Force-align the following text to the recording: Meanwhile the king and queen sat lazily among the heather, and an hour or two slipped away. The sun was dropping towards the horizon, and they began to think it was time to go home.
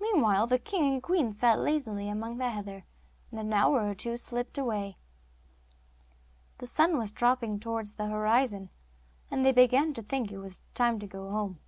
Meanwhile 0.00 0.48
the 0.48 0.58
king 0.58 0.84
and 0.94 1.00
queen 1.00 1.32
sat 1.32 1.60
lazily 1.60 2.08
among 2.08 2.38
the 2.38 2.50
heather, 2.50 2.84
and 3.30 3.38
an 3.38 3.52
hour 3.52 3.88
or 3.88 3.94
two 3.94 4.16
slipped 4.16 4.58
away. 4.58 4.96
The 6.58 6.66
sun 6.66 6.98
was 6.98 7.12
dropping 7.12 7.60
towards 7.60 7.94
the 7.94 8.06
horizon, 8.06 8.70
and 9.30 9.44
they 9.46 9.52
began 9.52 9.94
to 9.94 10.02
think 10.02 10.32
it 10.32 10.38
was 10.38 10.60
time 10.74 10.98
to 10.98 11.06
go 11.06 11.30
home. 11.30 11.60